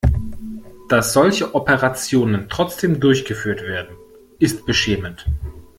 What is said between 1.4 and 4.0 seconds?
Operationen trotzdem durchgeführt werden,